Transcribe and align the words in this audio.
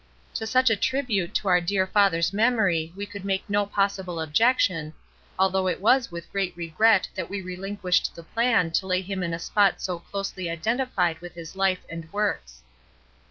To 0.33 0.47
such 0.47 0.71
a 0.71 0.75
tribute 0.75 1.35
to 1.35 1.47
our 1.47 1.61
dear 1.61 1.85
father's 1.85 2.33
memory 2.33 2.91
we 2.95 3.05
could 3.05 3.23
make 3.23 3.47
no 3.47 3.67
possible 3.67 4.19
objection, 4.19 4.95
although 5.37 5.67
it 5.67 5.79
was 5.79 6.11
with 6.11 6.31
great 6.31 6.57
regret 6.57 7.07
that 7.13 7.29
we 7.29 7.39
relinquished 7.39 8.15
the 8.15 8.23
plan 8.23 8.71
to 8.71 8.87
lay 8.87 9.01
him 9.03 9.21
in 9.21 9.31
a 9.31 9.37
spot 9.37 9.79
so 9.79 9.99
closely 9.99 10.49
identified 10.49 11.19
with 11.21 11.35
his 11.35 11.55
life 11.55 11.85
and 11.87 12.11
works. 12.11 12.63